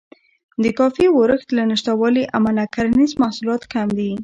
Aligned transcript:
د 0.63 0.65
کافي 0.79 1.05
ورښت 1.11 1.49
له 1.57 1.63
نشتوالي 1.71 2.23
امله 2.37 2.63
کرنیز 2.75 3.11
محصولات 3.23 3.61
کم 3.73 3.87
دي. 3.97 4.11